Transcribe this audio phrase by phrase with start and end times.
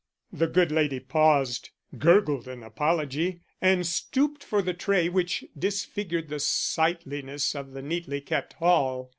[0.33, 1.69] The good lady paused,
[1.99, 8.19] gurgled an apology, and stooped for the tray which disfigured the sightliness of the neatly
[8.19, 9.09] kept hall.